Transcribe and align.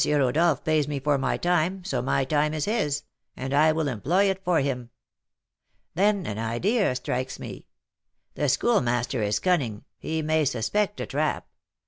Rodolph 0.03 0.63
pays 0.63 0.87
me 0.87 0.99
for 0.99 1.19
my 1.19 1.37
time, 1.37 1.83
so 1.83 2.01
my 2.01 2.25
time 2.25 2.55
is 2.55 2.65
his, 2.65 3.03
and 3.37 3.53
I 3.53 3.71
will 3.71 3.87
employ 3.87 4.31
it 4.31 4.43
for 4.43 4.59
him.' 4.59 4.89
Then 5.93 6.25
an 6.25 6.39
idea 6.39 6.95
strikes 6.95 7.37
me: 7.37 7.67
the 8.33 8.49
Schoolmaster 8.49 9.21
is 9.21 9.37
cunning, 9.37 9.85
he 9.99 10.23
may 10.23 10.43
suspect 10.45 10.99
a 11.01 11.05
trap. 11.05 11.45